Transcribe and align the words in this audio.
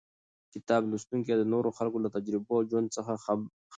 کتاب 0.53 0.81
لوستونکی 0.91 1.31
د 1.37 1.43
نورو 1.53 1.69
خلکو 1.77 1.97
له 2.03 2.09
تجربو 2.15 2.51
او 2.57 2.67
ژوند 2.69 2.87
څخه 2.97 3.11
خبروي. 3.23 3.51